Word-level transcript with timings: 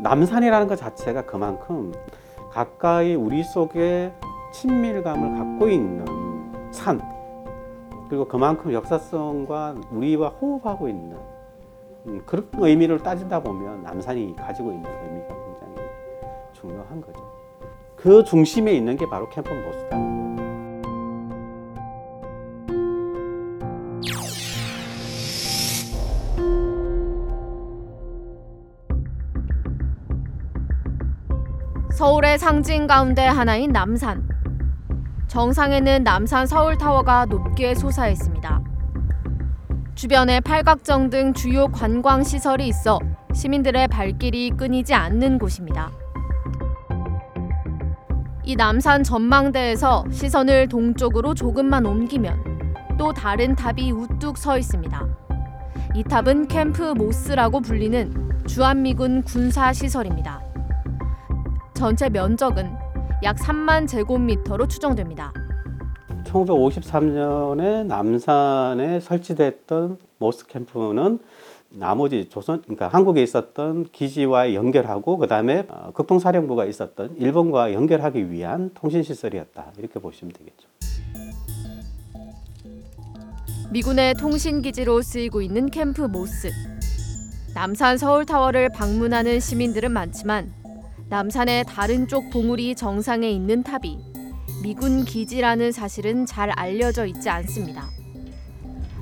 남산이라는 0.00 0.68
것 0.68 0.76
자체가 0.76 1.26
그만큼 1.26 1.92
가까이 2.50 3.14
우리 3.14 3.42
속에 3.42 4.12
친밀감을 4.52 5.38
갖고 5.38 5.68
있는 5.68 6.04
산 6.70 7.00
그리고 8.08 8.26
그만큼 8.26 8.72
역사성과 8.72 9.76
우리와 9.90 10.28
호흡하고 10.28 10.88
있는 10.88 11.16
음, 12.06 12.22
그런 12.24 12.48
의미를 12.54 12.98
따진다 12.98 13.42
보면 13.42 13.82
남산이 13.82 14.34
가지고 14.36 14.72
있는 14.72 14.90
의미가 14.90 15.28
굉장히 15.28 15.90
중요한 16.52 17.00
거죠. 17.00 17.20
그 17.96 18.24
중심에 18.24 18.72
있는 18.72 18.96
게 18.96 19.06
바로 19.08 19.28
캠프 19.28 19.52
모스다. 19.52 20.47
서울의 31.98 32.38
상징 32.38 32.86
가운데 32.86 33.26
하나인 33.26 33.72
남산. 33.72 34.22
정상에는 35.26 36.04
남산 36.04 36.46
서울타워가 36.46 37.24
높게 37.24 37.74
솟아 37.74 38.06
있습니다. 38.06 38.62
주변에 39.96 40.38
팔각정 40.38 41.10
등 41.10 41.32
주요 41.34 41.66
관광 41.66 42.22
시설이 42.22 42.68
있어 42.68 43.00
시민들의 43.34 43.88
발길이 43.88 44.50
끊이지 44.50 44.94
않는 44.94 45.40
곳입니다. 45.40 45.90
이 48.44 48.54
남산 48.54 49.02
전망대에서 49.02 50.04
시선을 50.12 50.68
동쪽으로 50.68 51.34
조금만 51.34 51.84
옮기면 51.84 52.96
또 52.96 53.12
다른 53.12 53.56
탑이 53.56 53.90
우뚝 53.90 54.38
서 54.38 54.56
있습니다. 54.56 55.04
이 55.96 56.04
탑은 56.04 56.46
캠프 56.46 56.94
모스라고 56.96 57.58
불리는 57.60 58.44
주한미군 58.46 59.24
군사 59.24 59.72
시설입니다. 59.72 60.46
전체 61.78 62.08
면적은 62.08 62.72
약 63.22 63.36
3만 63.36 63.86
제곱미터로 63.86 64.66
추정됩니다. 64.66 65.32
1953년에 66.24 67.86
남산에 67.86 68.98
설치됐던 68.98 69.96
모스 70.18 70.44
캠프는 70.48 71.20
나머지 71.70 72.28
조선, 72.28 72.62
그러니까 72.62 72.88
한국에 72.88 73.22
있었던 73.22 73.84
기지와 73.92 74.54
연결하고 74.54 75.18
그 75.18 75.28
다음에 75.28 75.68
극동사령부가 75.94 76.64
있었던 76.64 77.14
일본과 77.16 77.72
연결하기 77.72 78.32
위한 78.32 78.72
통신 78.74 79.04
시설이었다 79.04 79.66
이렇게 79.78 80.00
보시면 80.00 80.32
되겠죠. 80.32 80.68
미군의 83.70 84.14
통신 84.14 84.62
기지로 84.62 85.00
쓰이고 85.00 85.42
있는 85.42 85.70
캠프 85.70 86.02
모스. 86.02 86.50
남산 87.54 87.98
서울 87.98 88.26
타워를 88.26 88.68
방문하는 88.70 89.38
시민들은 89.38 89.92
많지만 89.92 90.57
남산의 91.10 91.64
다른 91.64 92.06
쪽 92.06 92.28
봉우리 92.28 92.74
정상에 92.74 93.30
있는 93.30 93.62
탑이 93.62 93.98
미군 94.62 95.04
기지라는 95.04 95.72
사실은 95.72 96.26
잘 96.26 96.50
알려져 96.50 97.06
있지 97.06 97.30
않습니다. 97.30 97.86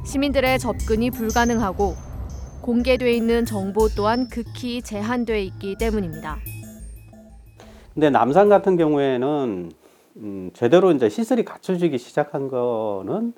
시민들의 0.05 0.61
접근이 0.61 1.11
불가능하고 1.11 1.95
공개돼 2.63 3.13
있는 3.13 3.45
정보 3.45 3.89
또한 3.89 4.29
극히 4.29 4.83
제한돼 4.83 5.43
있기 5.43 5.79
때문입니다. 5.79 6.39
근데 7.93 8.11
남산 8.11 8.49
같은 8.49 8.77
경우에는 8.77 9.73
음, 10.19 10.51
제대로 10.55 10.93
이제 10.93 11.09
시설이 11.09 11.45
갖춰지기 11.45 11.99
시작한 11.99 12.47
거는 12.47 13.33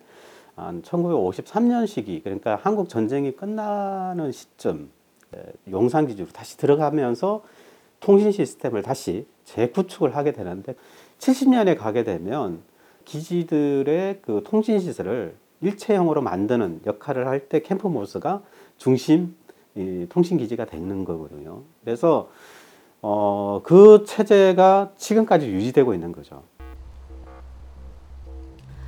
한 0.57 0.83
1953년 0.83 1.87
시기 1.87 2.21
그러니까 2.21 2.59
한국 2.63 2.91
전쟁이 2.91 3.35
끝나는 3.35 4.31
시점 4.31 4.91
용산 5.71 6.07
기지로 6.07 6.29
다시 6.29 6.59
들어가면서 6.59 7.43
통신 8.01 8.33
시스템을 8.33 8.83
다시 8.83 9.27
재구축을 9.45 10.17
하게 10.17 10.33
되는데 10.33 10.75
70년에 11.19 11.77
가게 11.77 12.05
되면 12.05 12.63
기지들의 13.05 14.21
그 14.22 14.43
통신 14.45 14.78
시설을 14.81 15.34
일체형으로 15.61 16.22
만드는 16.22 16.83
역할을 16.87 17.27
할 17.27 17.49
때 17.49 17.61
캠프 17.61 17.89
모스가 17.89 18.43
중심 18.77 19.34
통신 20.09 20.39
기지가 20.39 20.67
되는 20.67 21.05
거거든요. 21.05 21.62
그래서 21.84 22.31
어, 23.00 23.61
그 23.62 24.05
체제가 24.06 24.93
지금까지 24.97 25.49
유지되고 25.49 25.95
있는 25.95 26.12
거죠. 26.12 26.43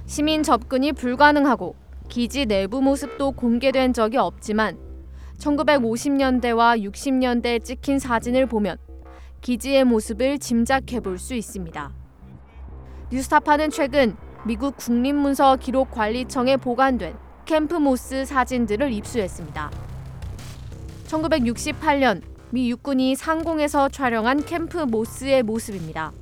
시민 0.07 0.43
접근이 0.43 0.93
불가능하고 0.93 1.77
기지 2.09 2.47
내부 2.47 2.83
모습도 2.83 3.33
공개된 3.33 3.93
적이 3.93 4.17
없지만 4.19 4.77
1950년대와 5.39 6.83
60년대에 6.83 7.63
찍힌 7.65 7.99
사진을 8.01 8.47
보면 8.47 8.77
기지의 9.41 9.85
모습을 9.85 10.39
짐작해 10.39 11.01
볼 11.01 11.19
수 11.19 11.35
있습니다. 11.35 11.93
뉴스타파는 13.11 13.71
최근 13.71 14.17
미국 14.45 14.77
국립문서 14.77 15.57
기록관리청에 15.57 16.57
보관된 16.57 17.17
캠프 17.45 17.75
모스 17.75 18.25
사진들을 18.25 18.93
입수했습니다. 18.93 19.71
1968년 21.07 22.23
미 22.51 22.71
육군이 22.71 23.17
상공에서 23.17 23.89
촬영한 23.89 24.45
캠프 24.45 24.79
모스의 24.79 25.43
모습입니다. 25.43 26.13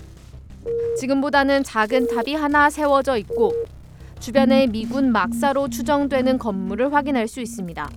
지금보다는 0.98 1.64
작은 1.64 2.08
탑이 2.08 2.34
하나 2.34 2.70
세워져 2.70 3.16
있고 3.18 3.52
주변에 4.20 4.66
미군 4.66 5.12
막사로 5.12 5.68
추정되는 5.68 6.38
건물을 6.38 6.92
확인할 6.92 7.28
수 7.28 7.40
있습니다. 7.40 7.90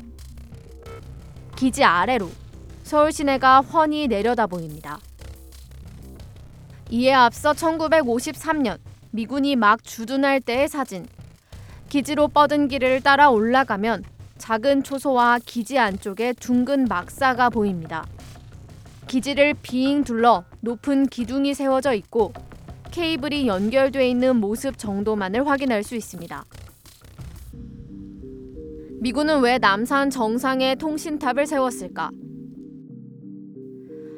기지 1.55 1.83
아래로 1.83 2.29
서울 2.83 3.11
시내가 3.11 3.61
훤히 3.61 4.07
내려다 4.07 4.47
보입니다. 4.47 4.99
이에 6.93 7.13
앞서 7.13 7.53
1953년 7.53 8.77
미군이 9.11 9.55
막 9.55 9.81
주둔할 9.81 10.41
때의 10.41 10.67
사진. 10.67 11.07
기지로 11.87 12.27
뻗은 12.27 12.67
길을 12.67 12.99
따라 12.99 13.29
올라가면 13.29 14.03
작은 14.37 14.83
초소와 14.83 15.39
기지 15.45 15.79
안쪽에 15.79 16.33
둥근 16.33 16.85
막사가 16.89 17.49
보입니다. 17.49 18.05
기지를 19.07 19.53
빙 19.61 20.03
둘러 20.03 20.43
높은 20.59 21.07
기둥이 21.07 21.53
세워져 21.53 21.93
있고 21.93 22.33
케이블이 22.91 23.47
연결돼 23.47 24.09
있는 24.09 24.35
모습 24.35 24.77
정도만을 24.77 25.47
확인할 25.47 25.83
수 25.83 25.95
있습니다. 25.95 26.45
미군은 28.99 29.39
왜 29.39 29.57
남산 29.59 30.09
정상에 30.09 30.75
통신탑을 30.75 31.47
세웠을까? 31.47 32.11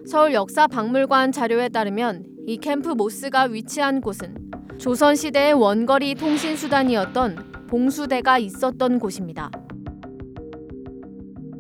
서울 0.08 0.34
역사박물관 0.34 1.32
자료에 1.32 1.70
따르면 1.70 2.33
이 2.46 2.58
캠프 2.58 2.90
모스가 2.90 3.44
위치한 3.44 4.02
곳은 4.02 4.36
조선시대의 4.78 5.54
원거리 5.54 6.14
통신 6.14 6.58
수단이었던 6.58 7.68
봉수대가 7.68 8.38
있었던 8.38 9.00
곳입니다. 9.00 9.50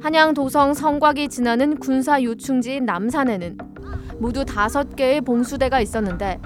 한양 0.01 0.33
도성 0.33 0.73
성곽이 0.73 1.29
지나는 1.29 1.77
군사 1.77 2.21
요충지인 2.21 2.83
남산에는 2.83 3.57
모두 4.19 4.43
다섯 4.43 4.95
개의 4.97 5.21
봉수대가 5.21 5.79
있었는데 5.79 6.41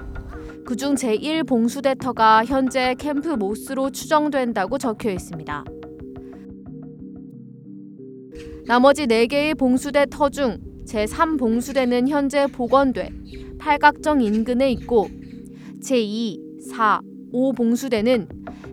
그중 0.64 0.94
제1 0.94 1.46
봉수대 1.48 1.96
터가 1.96 2.44
현재 2.44 2.94
캠프 2.96 3.30
모스로 3.30 3.90
추정된다고 3.90 4.78
적혀 4.78 5.10
있습니다. 5.10 5.64
나머지 8.68 9.06
4개의 9.06 9.58
봉수대 9.58 10.06
터 10.08 10.28
중 10.28 10.58
제3봉수대는 10.86 12.08
현재 12.08 12.46
복원돼 12.46 13.10
팔각정 13.68 14.22
인근에 14.22 14.70
있고 14.72 15.10
제2, 15.82 16.70
4, 16.70 17.02
5 17.32 17.52
봉수대는 17.52 18.26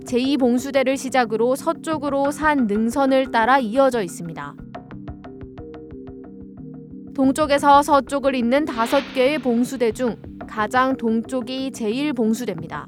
제2봉수대를 0.06 0.95
시작으로 0.95 1.57
서쪽으로 1.57 2.31
산 2.31 2.66
능선을 2.66 3.29
따라 3.29 3.59
이어져 3.59 4.01
있습니다. 4.01 4.56
동쪽에서 7.13 7.81
서쪽을 7.81 8.36
잇는 8.36 8.63
다섯 8.63 9.01
개의 9.13 9.39
봉수대 9.39 9.92
중 9.92 10.15
가장 10.47 10.95
동쪽이 10.95 11.71
제1봉수대입니다. 11.71 12.86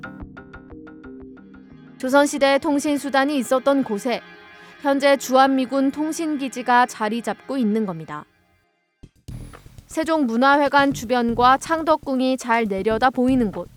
조선시대 1.98 2.60
통신수단이 2.60 3.38
있었던 3.38 3.84
곳에 3.84 4.22
현재 4.82 5.18
주한미군 5.18 5.92
통신기지가 5.92 6.86
자리 6.86 7.22
잡고 7.22 7.58
있는 7.58 7.86
겁니다. 7.86 8.24
세종문화회관 9.98 10.94
주변과 10.94 11.58
창덕궁이 11.58 12.38
잘 12.38 12.66
내려다 12.66 13.10
보이는 13.10 13.52
곳. 13.52 13.68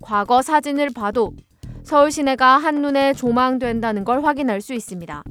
과거 0.00 0.40
사진을 0.40 0.88
봐도 0.94 1.34
서울 1.82 2.10
시내가 2.10 2.56
한눈에 2.56 3.12
조망된다는 3.12 4.04
걸 4.04 4.24
확인할 4.24 4.62
수 4.62 4.72
있습니다. 4.72 5.22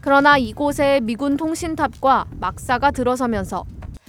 그러나 0.00 0.36
이곳에 0.36 0.98
미군 1.04 1.36
통신탑과 1.36 2.26
막사가 2.40 2.90
들어서면서 2.90 3.64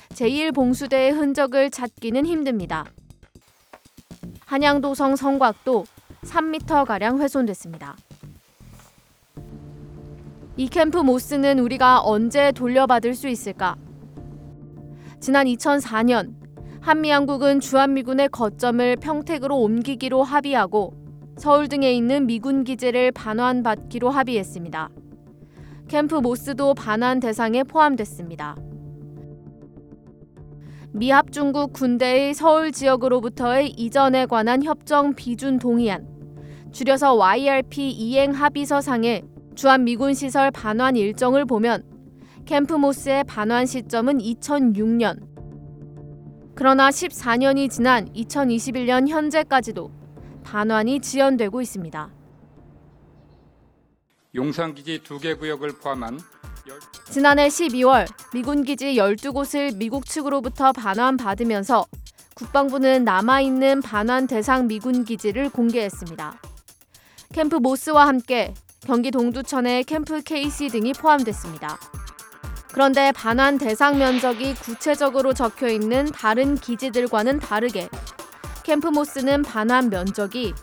제1봉수대의 0.09 1.11
흔적을 1.13 1.69
찾기는 1.69 2.25
힘듭니다. 2.25 2.85
한양도성 4.47 5.15
성곽도 5.15 5.85
3m가량 6.23 7.19
훼손됐습니다. 7.19 7.95
이 10.59 10.67
캠프 10.67 10.97
모스는 10.97 11.57
우리가 11.59 12.01
언제 12.01 12.51
돌려받을 12.51 13.13
수 13.15 13.29
있을까? 13.29 13.77
지난 15.21 15.45
2004년 15.45 16.33
한미양국은 16.81 17.61
주한미군의 17.61 18.27
거점을 18.27 18.97
평택으로 18.97 19.57
옮기기로 19.57 20.21
합의하고 20.21 20.95
서울 21.37 21.69
등에 21.69 21.93
있는 21.93 22.27
미군 22.27 22.65
기지를 22.65 23.13
반환받기로 23.13 24.09
합의했습니다. 24.09 24.89
캠프 25.87 26.15
모스도 26.15 26.73
반환 26.73 27.21
대상에 27.21 27.63
포함됐습니다. 27.63 28.57
미합 30.91 31.31
중국 31.31 31.71
군대의 31.71 32.33
서울 32.33 32.73
지역으로부터의 32.73 33.69
이전에 33.69 34.25
관한 34.25 34.61
협정 34.61 35.15
비준 35.15 35.57
동의안, 35.57 36.05
줄여서 36.73 37.13
YRP 37.13 37.91
이행 37.91 38.31
합의서상의 38.31 39.23
주한 39.59 39.83
미군 39.83 40.13
시설 40.13 40.51
반환 40.51 40.95
일정을 40.95 41.43
보면 41.43 41.83
캠프 42.45 42.75
모스의 42.75 43.25
반환 43.25 43.65
시점은 43.65 44.19
2006년. 44.19 45.19
그러나 46.55 46.89
14년이 46.89 47.69
지난 47.69 48.07
2021년 48.13 49.09
현재까지도 49.09 49.91
반환이 50.45 51.01
지연되고 51.01 51.61
있습니다. 51.61 52.09
용산기지 54.33 55.03
두 55.03 55.19
개 55.19 55.33
구역을 55.33 55.73
포함한 55.79 56.21
지난해 57.09 57.49
12월 57.49 58.07
미군 58.33 58.63
기지 58.63 58.93
12곳을 58.95 59.75
미국 59.75 60.05
측으로부터 60.05 60.71
반환받으면서 60.71 61.85
국방부는 62.33 63.03
남아있는 63.03 63.81
반환 63.81 64.25
대상 64.25 64.67
미군 64.67 65.03
기지를 65.03 65.49
공개했습니다. 65.49 66.39
캠프 67.33 67.57
모스와 67.57 68.07
함께 68.07 68.53
경기 68.85 69.11
동두천의 69.11 69.83
캠프 69.83 70.21
KC 70.21 70.69
등이 70.69 70.93
포함됐습니다. 70.93 71.77
그런데 72.71 73.11
반환 73.11 73.57
대상 73.57 73.97
면적이 73.97 74.53
구체적으로 74.55 75.33
적혀 75.33 75.67
있는 75.67 76.05
다른 76.05 76.55
기지들과는 76.55 77.39
다르게 77.39 77.89
캠프 78.63 78.87
모스는 78.87 79.43
반환 79.43 79.89
면적이 79.89 80.53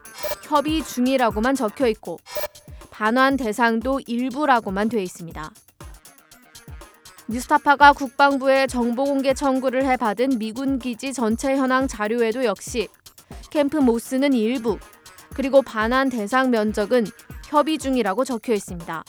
협의 0.42 0.82
중이라고만 0.82 1.54
적혀 1.54 1.88
있고 1.88 2.18
반환 2.90 3.36
대상도 3.36 4.00
일부라고만 4.06 4.88
돼 4.88 5.02
있습니다. 5.02 5.52
뉴스타파가 7.28 7.92
국방부에 7.92 8.68
정보 8.68 9.04
공개 9.04 9.34
청구를 9.34 9.84
해 9.84 9.96
받은 9.96 10.38
미군 10.38 10.78
기지 10.78 11.12
전체 11.12 11.56
현황 11.56 11.88
자료에도 11.88 12.44
역시 12.44 12.88
캠프 13.50 13.78
모스는 13.78 14.32
일부 14.32 14.78
그리고 15.34 15.60
반환 15.60 16.08
대상 16.08 16.50
면적은 16.50 17.04
협의 17.46 17.78
중이라고 17.78 18.24
적혀 18.24 18.52
있습니다. 18.54 19.04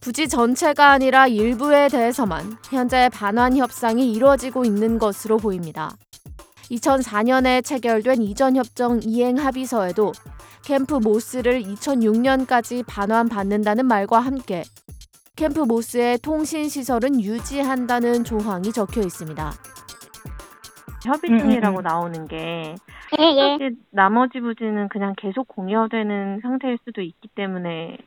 부지 0.00 0.28
전체가 0.28 0.90
아니라 0.90 1.26
일부에 1.26 1.88
대해서만 1.88 2.58
현재 2.70 3.08
반환 3.12 3.56
협상이 3.56 4.12
이루어지고 4.12 4.64
있는 4.64 4.98
것으로 4.98 5.38
보입니다. 5.38 5.96
2004년에 6.70 7.64
체결된 7.64 8.22
이전 8.22 8.56
협정 8.56 9.00
이행 9.02 9.38
합의서에도 9.38 10.12
캠프 10.62 10.94
모스를 10.94 11.62
2006년까지 11.62 12.84
반환받는다는 12.86 13.86
말과 13.86 14.20
함께 14.20 14.64
캠프 15.36 15.60
모스의 15.60 16.18
통신 16.18 16.68
시설은 16.68 17.20
유지한다는 17.20 18.24
조항이 18.24 18.72
적혀 18.72 19.00
있습니다. 19.00 19.52
협의 21.04 21.30
음, 21.30 21.38
중이라고 21.38 21.78
음, 21.78 21.80
음. 21.80 21.82
나오는 21.82 22.28
게 22.28 22.74
예, 23.18 23.22
예. 23.22 23.70
나머지 23.90 24.40
부지는 24.40 24.88
그냥 24.88 25.14
계속 25.16 25.46
공여되는 25.48 26.40
상태일 26.42 26.78
수도 26.84 27.02
있기 27.02 27.28
때문에 27.28 27.98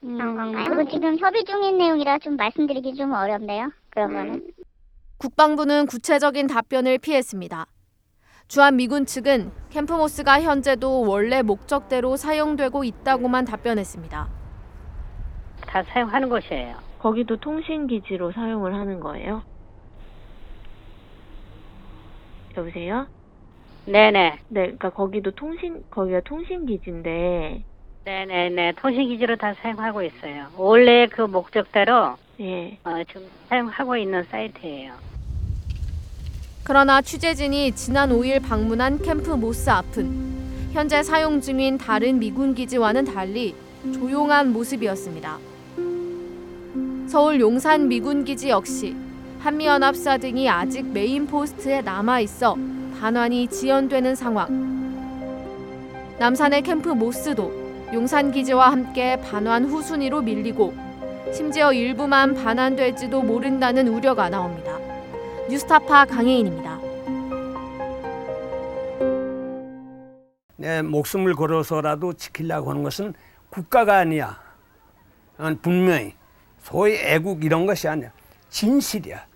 그런 0.00 0.36
건가요? 0.36 0.64
그리고 0.68 0.90
지금 0.90 1.18
협의 1.18 1.44
중인 1.44 1.78
내용이라 1.78 2.18
좀 2.18 2.36
말씀드리기 2.36 2.94
좀 2.94 3.12
어렵네요. 3.12 3.70
그런 3.90 4.12
거는. 4.12 4.52
국방부는 5.18 5.86
구체적인 5.86 6.46
답변을 6.46 6.98
피했습니다. 6.98 7.66
주한 8.46 8.76
미군 8.76 9.06
측은 9.06 9.50
캠프모스가 9.70 10.42
현재도 10.42 11.08
원래 11.08 11.40
목적대로 11.42 12.16
사용되고 12.16 12.84
있다고만 12.84 13.46
답변했습니다. 13.46 14.28
다 15.66 15.82
사용하는 15.84 16.28
곳이에요. 16.28 16.76
거기도 16.98 17.36
통신 17.36 17.86
기지로 17.86 18.32
사용을 18.32 18.74
하는 18.74 19.00
거예요. 19.00 19.42
여보세요? 22.56 23.06
네네. 23.86 24.38
네, 24.48 24.60
그러니까 24.62 24.90
거기도 24.90 25.30
통신 25.30 25.84
거기가 25.90 26.20
통신 26.20 26.66
기지인데 26.66 27.62
네네네. 28.04 28.72
통신기지로 28.72 29.36
다 29.36 29.54
사용하고 29.54 30.02
있어요. 30.02 30.46
원래 30.56 31.06
그 31.06 31.22
목적대로 31.22 32.16
예. 32.40 32.78
어, 32.84 33.02
지금 33.06 33.26
사용하고 33.48 33.96
있는 33.96 34.22
사이트예요. 34.24 34.92
그러나 36.64 37.02
취재진이 37.02 37.72
지난 37.72 38.10
5일 38.10 38.42
방문한 38.42 39.02
캠프 39.02 39.30
모스 39.32 39.68
앞은 39.70 40.72
현재 40.72 41.02
사용 41.02 41.40
중인 41.40 41.78
다른 41.78 42.18
미군 42.18 42.54
기지와는 42.54 43.04
달리 43.04 43.54
조용한 43.92 44.52
모습이었습니다. 44.52 45.38
서울 47.06 47.38
용산 47.40 47.88
미군 47.88 48.24
기지 48.24 48.48
역시 48.48 48.96
한미연합사 49.44 50.16
등이 50.16 50.48
아직 50.48 50.86
Main 50.86 51.26
Post에 51.26 51.82
남아 51.82 52.20
있어 52.20 52.56
반환이 52.98 53.46
지연되는 53.48 54.14
상황. 54.14 54.48
남산의 56.18 56.62
캠프 56.62 56.88
모스도 56.88 57.52
용산 57.92 58.32
기지와 58.32 58.72
함께 58.72 59.20
반환 59.20 59.66
후순위로 59.66 60.22
밀리고 60.22 60.72
심지어 61.30 61.74
일부만 61.74 62.32
반환될지도 62.32 63.20
모른다는 63.20 63.88
우려가 63.88 64.30
나옵니다. 64.30 64.78
뉴스타파 65.50 66.06
강혜인입니다. 66.06 66.78
내 70.56 70.80
목숨을 70.80 71.34
걸어서라도 71.34 72.14
지키려고 72.14 72.70
하는 72.70 72.82
것은 72.82 73.12
국가가 73.50 73.98
아니야. 73.98 74.40
어, 75.36 75.54
분명히 75.60 76.14
소위 76.60 76.94
애국 76.94 77.44
이런 77.44 77.66
것이 77.66 77.86
아니야. 77.86 78.10
진실이야. 78.48 79.33